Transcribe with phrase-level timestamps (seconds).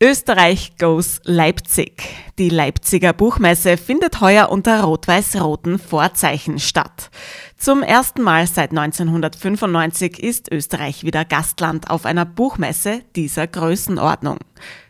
[0.00, 2.04] Österreich Goes Leipzig.
[2.38, 7.10] Die Leipziger Buchmesse findet heuer unter rot-weiß-roten Vorzeichen statt.
[7.56, 14.38] Zum ersten Mal seit 1995 ist Österreich wieder Gastland auf einer Buchmesse dieser Größenordnung.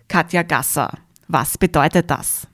[0.09, 0.91] Katja Gasser,
[1.27, 2.47] was bedeutet das?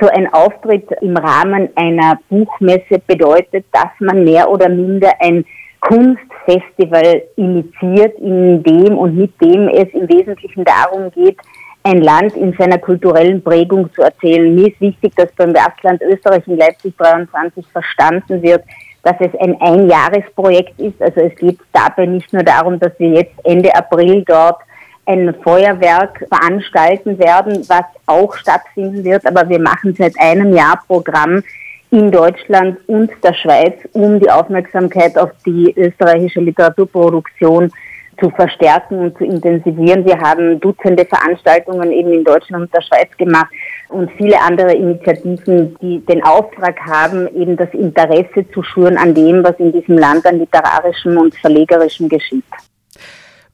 [0.00, 5.44] So ein Auftritt im Rahmen einer Buchmesse bedeutet, dass man mehr oder minder ein
[5.80, 11.36] Kunstfestival initiiert, in dem und mit dem es im Wesentlichen darum geht,
[11.84, 14.54] ein Land in seiner kulturellen Prägung zu erzählen.
[14.54, 18.64] Mir ist wichtig, dass beim Gastland Österreich in Leipzig 23 verstanden wird,
[19.02, 21.00] dass es ein Einjahresprojekt ist.
[21.00, 24.60] Also es geht dabei nicht nur darum, dass wir jetzt Ende April dort
[25.04, 31.42] ein Feuerwerk veranstalten werden, was auch stattfinden wird, aber wir machen seit einem Jahr Programm
[31.90, 37.70] in Deutschland und der Schweiz, um die Aufmerksamkeit auf die österreichische Literaturproduktion
[38.18, 40.04] zu verstärken und zu intensivieren.
[40.04, 43.50] Wir haben Dutzende Veranstaltungen eben in Deutschland und der Schweiz gemacht
[43.88, 49.44] und viele andere Initiativen, die den Auftrag haben, eben das Interesse zu schüren an dem,
[49.44, 52.44] was in diesem Land an literarischem und verlegerischem geschieht.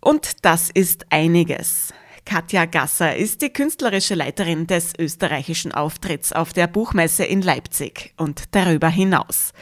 [0.00, 1.92] Und das ist einiges.
[2.24, 8.54] Katja Gasser ist die künstlerische Leiterin des österreichischen Auftritts auf der Buchmesse in Leipzig und
[8.54, 9.52] darüber hinaus.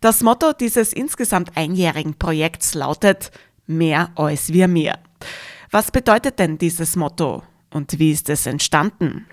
[0.00, 3.30] Das Motto dieses insgesamt einjährigen Projekts lautet
[3.66, 4.94] Mehr als wir mir.
[5.70, 7.42] Was bedeutet denn dieses Motto
[7.74, 9.26] und wie ist es entstanden?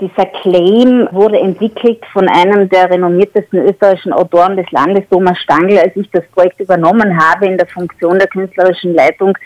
[0.00, 5.76] Dieser Claim wurde entwickelt von einem der renommiertesten österreichischen Autoren des Landes, Thomas Stangl.
[5.78, 9.36] Als ich das Projekt übernommen habe in der Funktion der künstlerischen Leitung,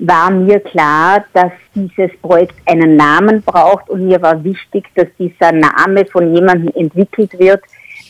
[0.00, 5.52] war mir klar, dass dieses Projekt einen Namen braucht und mir war wichtig, dass dieser
[5.52, 7.62] Name von jemandem entwickelt wird,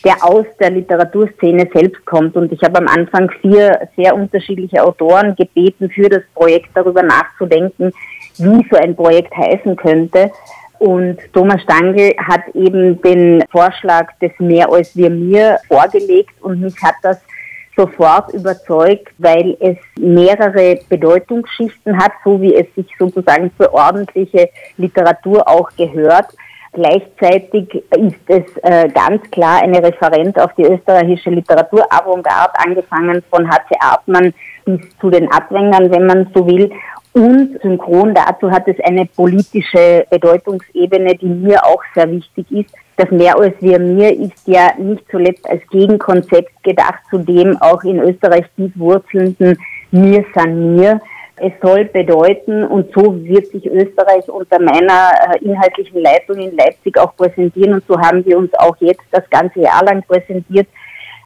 [0.03, 2.35] der aus der Literaturszene selbst kommt.
[2.35, 7.93] Und ich habe am Anfang vier sehr unterschiedliche Autoren gebeten, für das Projekt darüber nachzudenken,
[8.37, 10.31] wie so ein Projekt heißen könnte.
[10.79, 16.75] Und Thomas Stangl hat eben den Vorschlag des Mehr als wir mir vorgelegt und mich
[16.83, 17.21] hat das
[17.75, 25.47] sofort überzeugt, weil es mehrere Bedeutungsschichten hat, so wie es sich sozusagen für ordentliche Literatur
[25.47, 26.27] auch gehört.
[26.73, 33.47] Gleichzeitig ist es äh, ganz klar eine Referenz auf die österreichische Literatur Avantgarde, angefangen von
[33.47, 33.75] H.C.
[33.79, 34.33] Artmann
[34.65, 36.71] bis zu den Abwängern, wenn man so will.
[37.13, 42.75] Und synchron dazu hat es eine politische Bedeutungsebene, die mir auch sehr wichtig ist.
[42.97, 47.83] Das Mehr als wir mir ist ja nicht zuletzt als Gegenkonzept gedacht zu dem auch
[47.83, 49.57] in Österreich tief wurzelnden
[49.91, 50.99] Mir san mir.
[51.37, 56.97] Es soll bedeuten, und so wird sich Österreich unter meiner äh, inhaltlichen Leitung in Leipzig
[56.99, 60.67] auch präsentieren, und so haben wir uns auch jetzt das ganze Jahr lang präsentiert,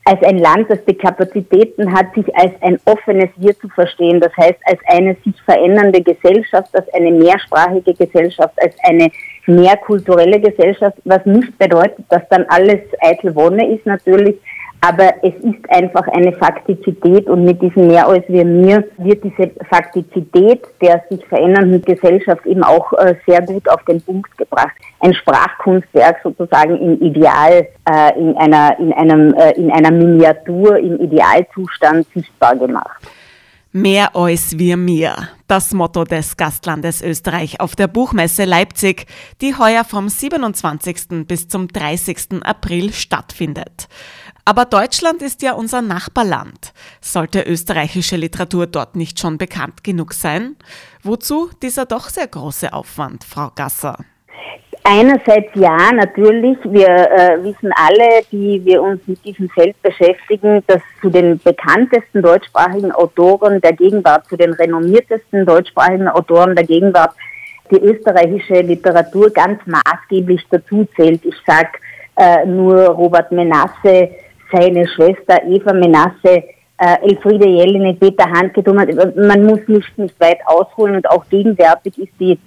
[0.08, 4.22] als ein Land, das die Kapazitäten hat, sich als ein offenes Wir zu verstehen.
[4.22, 9.12] Das heißt, als eine sich verändernde Gesellschaft, als eine mehrsprachige Gesellschaft, als eine
[9.48, 14.38] mehrkulturelle Gesellschaft, was nicht bedeutet, dass dann alles eitel Wonne ist natürlich,
[14.82, 19.52] aber es ist einfach eine Faktizität und mit diesem Mehr als wir mir wird diese
[19.70, 24.74] Faktizität der sich verändernden Gesellschaft eben auch äh, sehr gut auf den Punkt gebracht.
[25.00, 31.00] Ein Sprachkunstwerk sozusagen im Ideal, äh, in einer, in einem, äh, in einer Miniatur im
[31.00, 33.02] Idealzustand sichtbar gemacht.
[33.80, 35.30] Mehr als wir mir.
[35.46, 39.06] Das Motto des Gastlandes Österreich auf der Buchmesse Leipzig,
[39.40, 41.28] die heuer vom 27.
[41.28, 42.42] bis zum 30.
[42.44, 43.88] April stattfindet.
[44.46, 46.74] Aber Deutschland ist ja unser Nachbarland.
[47.02, 50.56] Sollte österreichische Literatur dort nicht schon bekannt genug sein?
[51.04, 54.04] Wozu dieser doch sehr große Aufwand, Frau Gasser?
[54.90, 56.58] Einerseits ja, natürlich.
[56.64, 62.22] Wir äh, wissen alle, die wir uns mit diesem Feld beschäftigen, dass zu den bekanntesten
[62.22, 67.12] deutschsprachigen Autoren der Gegenwart, zu den renommiertesten deutschsprachigen Autoren der Gegenwart,
[67.70, 71.26] die österreichische Literatur ganz maßgeblich dazu zählt.
[71.26, 71.72] Ich sage
[72.16, 74.12] äh, nur Robert Menasse,
[74.54, 76.46] seine Schwester Eva Menasse,
[76.78, 82.14] äh, Elfriede Jelinek, Peter Handke, man muss nicht, nicht weit ausholen und auch gegenwärtig ist
[82.22, 82.40] die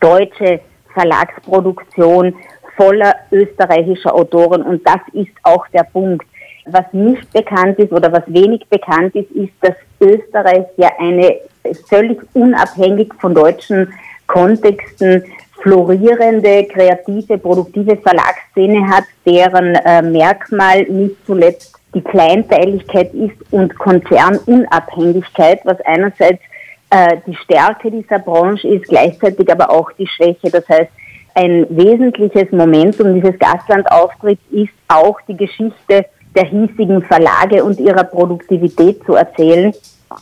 [0.00, 0.62] deutsche
[0.94, 2.34] Verlagsproduktion
[2.76, 6.26] voller österreichischer Autoren und das ist auch der Punkt.
[6.66, 11.36] Was nicht bekannt ist oder was wenig bekannt ist, ist, dass Österreich ja eine
[11.88, 13.92] völlig unabhängig von deutschen
[14.26, 15.24] Kontexten
[15.62, 25.60] florierende, kreative, produktive Verlagsszene hat, deren äh, Merkmal nicht zuletzt die Kleinteiligkeit ist und Konzernunabhängigkeit,
[25.64, 26.40] was einerseits
[27.26, 30.50] die Stärke dieser Branche ist, gleichzeitig aber auch die Schwäche.
[30.50, 30.90] Das heißt,
[31.34, 39.04] ein wesentliches Momentum dieses Gastlandauftritts ist auch die Geschichte der hiesigen Verlage und ihrer Produktivität
[39.04, 39.72] zu erzählen.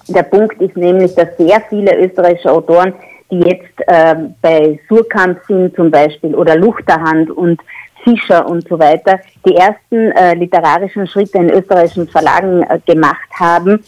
[0.09, 2.93] Der Punkt ist nämlich, dass sehr viele österreichische Autoren
[3.31, 7.61] die jetzt äh, bei Surkamp sind zum Beispiel oder Luchterhand und
[8.05, 13.85] Fischer und so weiter, die ersten äh, literarischen Schritte in österreichischen Verlagen äh, gemacht haben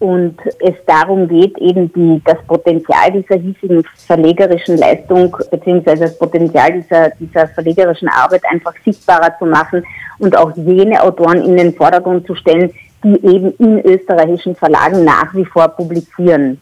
[0.00, 6.72] und es darum geht, eben die, das Potenzial dieser hiesigen verlegerischen Leistung beziehungsweise das Potenzial
[6.72, 9.84] dieser, dieser verlegerischen Arbeit einfach sichtbarer zu machen
[10.18, 12.72] und auch jene Autoren in den Vordergrund zu stellen,
[13.04, 16.58] die eben in österreichischen Verlagen nach wie vor publizieren.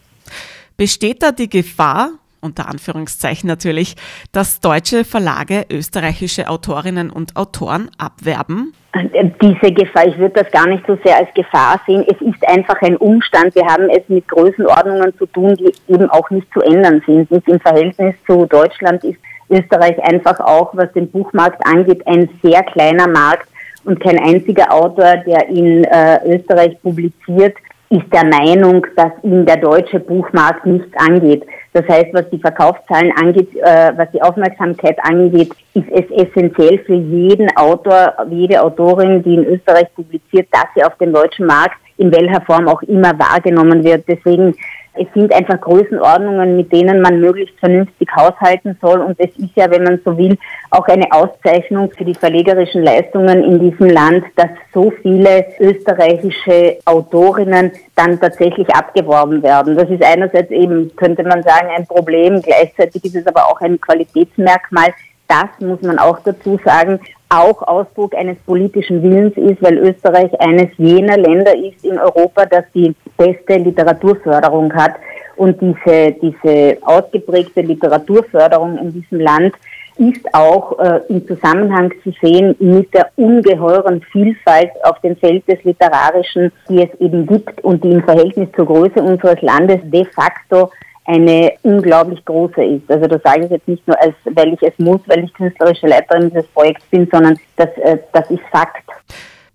[0.75, 3.95] Besteht da die Gefahr, unter Anführungszeichen natürlich,
[4.31, 8.73] dass deutsche Verlage österreichische Autorinnen und Autoren abwerben?
[9.41, 12.03] Diese Gefahr, ich würde das gar nicht so sehr als Gefahr sehen.
[12.07, 13.53] Es ist einfach ein Umstand.
[13.55, 17.29] Wir haben es mit Größenordnungen zu tun, die eben auch nicht zu ändern sind.
[17.29, 19.19] Nicht im Verhältnis zu Deutschland ist
[19.49, 23.47] Österreich einfach auch, was den Buchmarkt angeht, ein sehr kleiner Markt
[23.85, 27.55] und kein einziger Autor, der in äh, Österreich publiziert,
[27.89, 31.43] ist der Meinung, dass ihn der deutsche Buchmarkt nichts angeht.
[31.73, 36.95] Das heißt, was die Verkaufszahlen angeht, äh, was die Aufmerksamkeit angeht, ist es essentiell für
[36.95, 42.11] jeden Autor, jede Autorin, die in Österreich publiziert, dass sie auf dem deutschen Markt in
[42.11, 44.05] welcher Form auch immer wahrgenommen wird.
[44.07, 44.55] Deswegen
[44.99, 48.99] es sind einfach Größenordnungen, mit denen man möglichst vernünftig haushalten soll.
[48.99, 50.37] Und es ist ja, wenn man so will,
[50.71, 57.71] auch eine Auszeichnung für die verlegerischen Leistungen in diesem Land, dass so viele österreichische Autorinnen
[57.95, 59.75] dann tatsächlich abgeworben werden.
[59.75, 62.41] Das ist einerseits eben, könnte man sagen, ein Problem.
[62.41, 64.93] Gleichzeitig ist es aber auch ein Qualitätsmerkmal,
[65.27, 66.99] das muss man auch dazu sagen,
[67.29, 72.65] auch Ausdruck eines politischen Willens ist, weil Österreich eines jener Länder ist in Europa, das
[72.73, 74.95] die beste Literaturförderung hat.
[75.35, 79.53] Und diese, diese ausgeprägte Literaturförderung in diesem Land
[79.97, 85.61] ist auch äh, im Zusammenhang zu sehen mit der ungeheuren Vielfalt auf dem Feld des
[85.63, 90.71] Literarischen, die es eben gibt und die im Verhältnis zur Größe unseres Landes de facto
[91.09, 92.91] eine unglaublich große ist.
[92.91, 95.87] Also das sage ich jetzt nicht nur, als weil ich es muss, weil ich künstlerische
[95.87, 98.87] Leiterin dieses Projekts bin, sondern das, äh, das ist Fakt.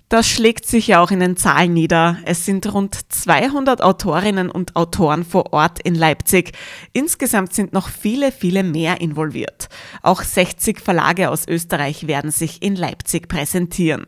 [0.09, 2.19] Das schlägt sich ja auch in den Zahlen nieder.
[2.25, 6.53] Es sind rund 200 Autorinnen und Autoren vor Ort in Leipzig.
[6.93, 9.69] Insgesamt sind noch viele, viele mehr involviert.
[10.03, 14.06] Auch 60 Verlage aus Österreich werden sich in Leipzig präsentieren.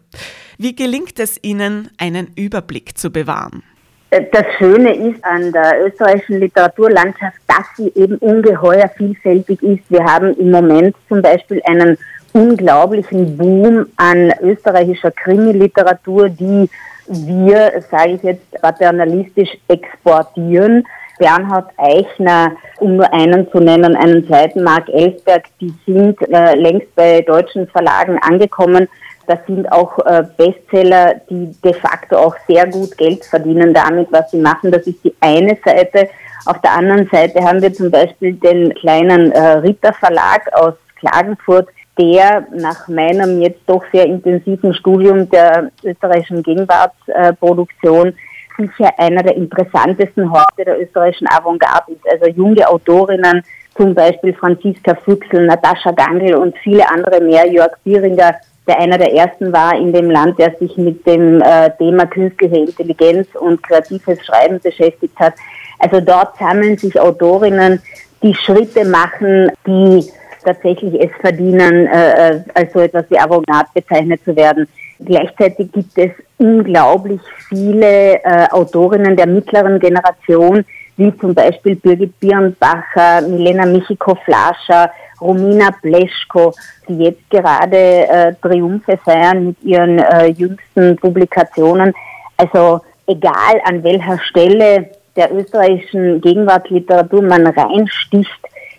[0.58, 3.62] Wie gelingt es Ihnen, einen Überblick zu bewahren?
[4.10, 9.82] Das Schöne ist an der österreichischen Literaturlandschaft, dass sie eben ungeheuer vielfältig ist.
[9.88, 11.98] Wir haben im Moment zum Beispiel einen
[12.32, 16.68] unglaublichen Boom an österreichischer Krimi-Literatur, die
[17.08, 20.86] wir, sage ich jetzt paternalistisch, exportieren.
[21.18, 26.94] Bernhard Eichner, um nur einen zu nennen, einen zweiten Mark Elsberg, die sind äh, längst
[26.94, 28.86] bei deutschen Verlagen angekommen.
[29.26, 34.30] Das sind auch äh, Bestseller, die de facto auch sehr gut Geld verdienen damit, was
[34.30, 34.70] sie machen.
[34.70, 36.08] Das ist die eine Seite.
[36.44, 41.68] Auf der anderen Seite haben wir zum Beispiel den kleinen äh, Ritter Verlag aus Klagenfurt,
[41.98, 48.14] der nach meinem jetzt doch sehr intensiven Studium der österreichischen Gegenwartsproduktion
[48.58, 52.08] sicher einer der interessantesten Horte der österreichischen Avantgarde ist.
[52.10, 53.42] Also junge Autorinnen,
[53.76, 59.12] zum Beispiel Franziska Füchsel, Natascha Gangl und viele andere mehr, Jörg Bieringer, der einer der
[59.12, 64.24] ersten war in dem Land, der sich mit dem äh, Thema künstliche Intelligenz und kreatives
[64.24, 65.34] Schreiben beschäftigt hat.
[65.78, 67.80] Also dort sammeln sich Autorinnen,
[68.22, 70.04] die Schritte machen, die
[70.44, 74.68] tatsächlich es verdienen, äh, äh, als so etwas wie Avantgarde bezeichnet zu werden.
[75.04, 80.64] Gleichzeitig gibt es unglaublich viele äh, Autorinnen der mittleren Generation,
[80.96, 86.54] wie zum Beispiel Birgit Birnbacher, Milena Michiko-Flascher, Romina Pleschko,
[86.88, 91.94] die jetzt gerade äh, Triumphe feiern mit ihren äh, jüngsten Publikationen.
[92.36, 98.30] Also egal an welcher Stelle der österreichischen Gegenwartsliteratur man reinsticht,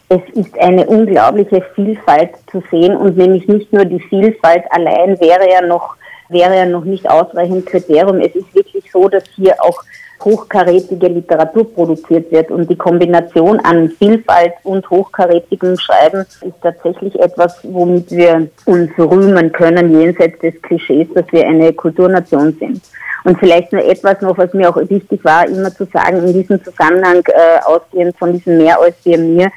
[0.09, 5.49] es ist eine unglaubliche Vielfalt zu sehen und nämlich nicht nur die Vielfalt allein wäre
[5.49, 5.95] ja noch,
[6.29, 8.21] wäre ja noch nicht ausreichend Kriterium.
[8.21, 9.83] Es ist wirklich so, dass hier auch
[10.23, 17.59] hochkarätige Literatur produziert wird und die Kombination an Vielfalt und hochkarätigem Schreiben ist tatsächlich etwas,
[17.63, 22.81] womit wir uns rühmen können, jenseits des Klischees, dass wir eine Kulturnation sind.
[23.23, 26.63] Und vielleicht nur etwas noch, was mir auch wichtig war, immer zu sagen, in diesem
[26.63, 29.51] Zusammenhang, äh, ausgehend von diesem mehr als wir mir,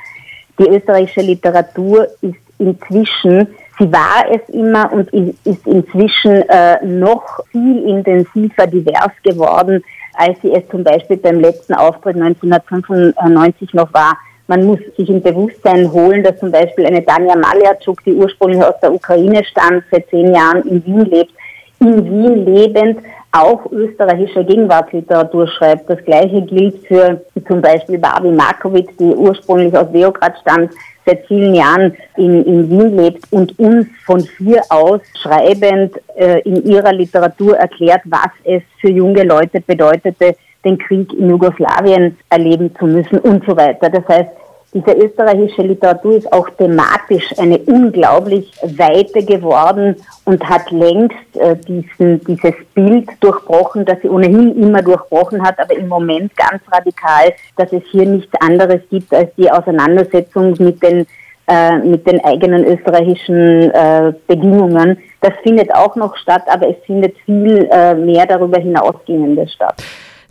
[0.59, 3.47] die österreichische Literatur ist inzwischen,
[3.79, 9.83] sie war es immer und ist inzwischen äh, noch viel intensiver divers geworden,
[10.21, 14.19] als sie es zum Beispiel beim letzten Auftritt 1995 noch war.
[14.49, 18.79] Man muss sich im Bewusstsein holen, dass zum Beispiel eine Danja Maljatschuk, die ursprünglich aus
[18.83, 21.33] der Ukraine stammt, seit zehn Jahren in Wien lebt,
[21.79, 22.99] in Wien lebend
[23.33, 25.89] auch österreichische Gegenwartsliteratur schreibt.
[25.89, 30.73] Das gleiche gilt für zum Beispiel Barbie Markovic, die ursprünglich aus Beograd stammt,
[31.11, 36.65] seit vielen Jahren in, in Wien lebt und uns von hier aus schreibend äh, in
[36.65, 42.87] ihrer Literatur erklärt, was es für junge Leute bedeutete, den Krieg in Jugoslawien erleben zu
[42.87, 43.91] müssen und so weiter.
[43.91, 44.31] Das heißt,
[44.73, 52.25] diese österreichische Literatur ist auch thematisch eine unglaublich weite geworden und hat längst äh, diesen,
[52.25, 57.73] dieses Bild durchbrochen, das sie ohnehin immer durchbrochen hat, aber im Moment ganz radikal, dass
[57.73, 61.05] es hier nichts anderes gibt als die Auseinandersetzung mit den,
[61.49, 64.99] äh, mit den eigenen österreichischen äh, Bedingungen.
[65.21, 69.83] Das findet auch noch statt, aber es findet viel äh, mehr darüber hinausgehendes statt.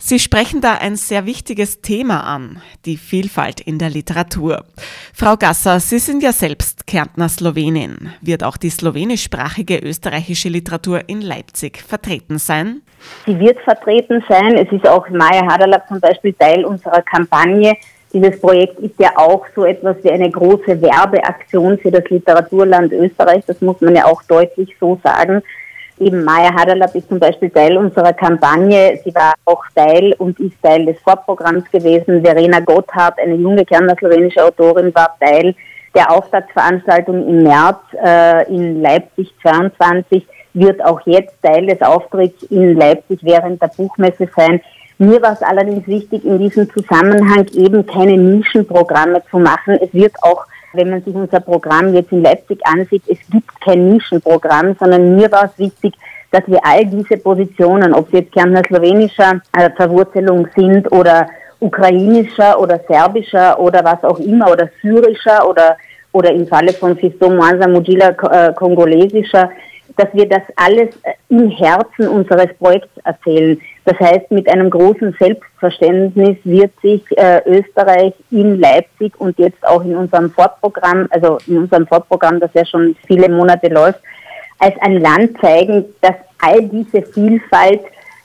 [0.02, 4.64] Sie sprechen da ein sehr wichtiges Thema an, die Vielfalt in der Literatur.
[5.14, 8.08] Frau Gasser, Sie sind ja selbst Kärntner Slowenin.
[8.22, 12.80] Wird auch die slowenischsprachige österreichische Literatur in Leipzig vertreten sein?
[13.26, 14.56] Sie wird vertreten sein.
[14.56, 17.76] Es ist auch Maya Hadalab zum Beispiel Teil unserer Kampagne.
[18.14, 23.44] Dieses Projekt ist ja auch so etwas wie eine große Werbeaktion für das Literaturland Österreich.
[23.46, 25.42] Das muss man ja auch deutlich so sagen
[26.00, 28.98] eben Maya Hadalab ist zum Beispiel Teil unserer Kampagne.
[29.04, 32.22] Sie war auch Teil und ist Teil des Vorprogramms gewesen.
[32.22, 35.54] Verena Gotthard, eine junge Kärntner slowenische Autorin, war Teil
[35.94, 42.76] der Auftaktveranstaltung im März äh, in Leipzig 22, wird auch jetzt Teil des Auftritts in
[42.76, 44.60] Leipzig während der Buchmesse sein.
[44.98, 49.78] Mir war es allerdings wichtig, in diesem Zusammenhang eben keine Nischenprogramme zu machen.
[49.80, 53.90] Es wird auch wenn man sich unser Programm jetzt in Leipzig ansieht, es gibt kein
[53.90, 55.94] Nischenprogramm, sondern mir war es wichtig,
[56.30, 62.58] dass wir all diese Positionen, ob sie jetzt Kärntner slowenischer äh, Verwurzelung sind oder ukrainischer
[62.58, 65.76] oder serbischer oder was auch immer oder syrischer oder
[66.12, 69.50] oder im Falle von Fiston Mwanza Mujila äh, kongolesischer,
[69.96, 73.60] dass wir das alles äh, im Herzen unseres Projekts erzählen.
[73.84, 79.82] Das heißt, mit einem großen Selbstverständnis wird sich äh, Österreich in Leipzig und jetzt auch
[79.82, 84.00] in unserem Fortprogramm, also in unserem Fortprogramm, das ja schon viele Monate läuft,
[84.58, 87.80] als ein Land zeigen, das all diese Vielfalt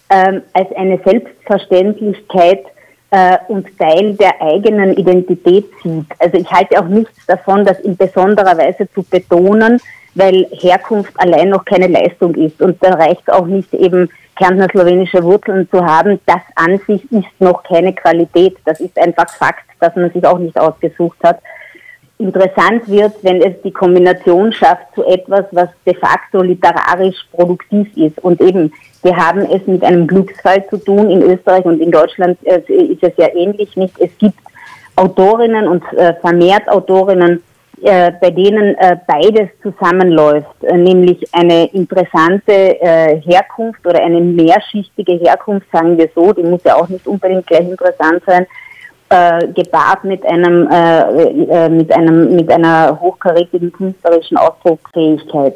[0.10, 2.66] ähm, als eine Selbstverständlichkeit
[3.12, 6.08] äh, und Teil der eigenen Identität sieht.
[6.20, 9.80] Also ich halte auch nichts davon, das in besonderer Weise zu betonen,
[10.16, 12.62] weil Herkunft allein noch keine Leistung ist.
[12.62, 16.20] Und da reicht auch nicht eben Kärntner slowenische Wurzeln zu haben.
[16.26, 18.58] Das an sich ist noch keine Qualität.
[18.66, 21.40] Das ist einfach Fakt, dass man sich auch nicht ausgesucht hat.
[22.18, 28.20] Interessant wird, wenn es die Kombination schafft zu etwas, was de facto literarisch produktiv ist.
[28.20, 28.72] Und eben,
[29.04, 31.10] wir haben es mit einem Glücksfall zu tun.
[31.10, 34.00] In Österreich und in Deutschland äh, ist es ja ähnlich nicht.
[34.00, 34.40] Es gibt
[34.96, 37.44] Autorinnen und äh, vermehrt Autorinnen,
[37.82, 45.14] äh, bei denen äh, beides zusammenläuft, äh, nämlich eine interessante äh, Herkunft oder eine mehrschichtige
[45.14, 48.48] Herkunft, sagen wir so, die muss ja auch nicht unbedingt gleich interessant sein,
[49.54, 50.64] gepaart mit einem,
[51.78, 55.54] mit einem, mit einer hochkarätigen künstlerischen Ausdrucksfähigkeit.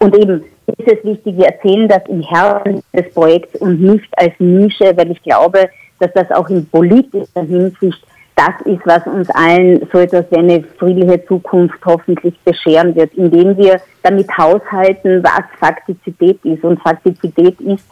[0.00, 0.44] Und eben
[0.76, 5.12] ist es wichtig, wir erzählen das im Herzen des Projekts und nicht als Nische, weil
[5.12, 8.04] ich glaube, dass das auch in politischer Hinsicht
[8.40, 13.56] das ist, was uns allen so etwas wie eine friedliche Zukunft hoffentlich bescheren wird, indem
[13.56, 16.64] wir damit haushalten, was Faktizität ist.
[16.64, 17.84] Und Faktizität ist,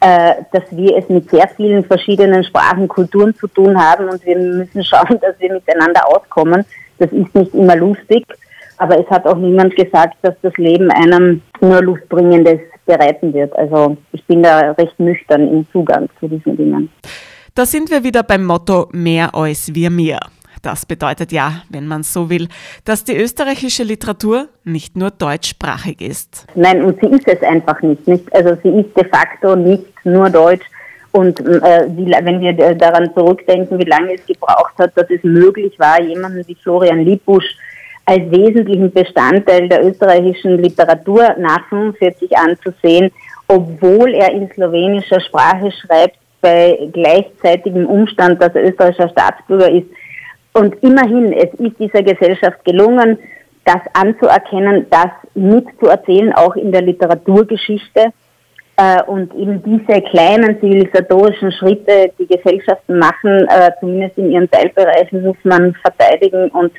[0.00, 4.38] äh, dass wir es mit sehr vielen verschiedenen Sprachen, Kulturen zu tun haben und wir
[4.38, 6.64] müssen schauen, dass wir miteinander auskommen.
[6.98, 8.24] Das ist nicht immer lustig,
[8.76, 13.56] aber es hat auch niemand gesagt, dass das Leben einem nur Lustbringendes bereiten wird.
[13.56, 16.88] Also ich bin da recht nüchtern im Zugang zu diesen Dingen.
[17.58, 20.20] Da sind wir wieder beim Motto mehr als wir mir.
[20.62, 22.46] Das bedeutet ja, wenn man so will,
[22.84, 26.46] dass die österreichische Literatur nicht nur deutschsprachig ist.
[26.54, 28.06] Nein, und sie ist es einfach nicht.
[28.06, 28.32] nicht?
[28.32, 30.64] Also sie ist de facto nicht nur deutsch.
[31.10, 35.76] Und äh, wie, wenn wir daran zurückdenken, wie lange es gebraucht hat, dass es möglich
[35.80, 37.56] war, jemanden wie Florian Lippusch
[38.04, 43.10] als wesentlichen Bestandteil der österreichischen Literatur nach 45 anzusehen,
[43.48, 49.86] obwohl er in slowenischer Sprache schreibt, bei gleichzeitigem Umstand, dass er österreichischer Staatsbürger ist.
[50.52, 53.18] Und immerhin, es ist dieser Gesellschaft gelungen,
[53.64, 58.12] das anzuerkennen, das mitzuerzählen, auch in der Literaturgeschichte.
[58.76, 65.22] Äh, und eben diese kleinen zivilisatorischen Schritte, die Gesellschaften machen, äh, zumindest in ihren Teilbereichen,
[65.22, 66.48] muss man verteidigen.
[66.50, 66.72] Und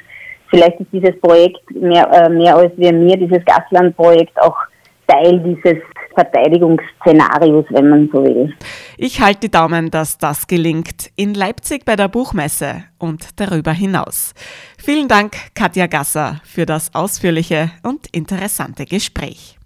[0.48, 4.56] vielleicht ist dieses Projekt mehr, äh, mehr als wir mir, dieses Gastlandprojekt auch
[5.10, 5.82] Teil dieses
[6.16, 8.54] Verteidigungsszenarios, wenn man so will.
[8.98, 14.34] Ich halte die Daumen, dass das gelingt in Leipzig bei der Buchmesse und darüber hinaus.
[14.78, 19.59] Vielen Dank, Katja Gasser, für das ausführliche und interessante Gespräch.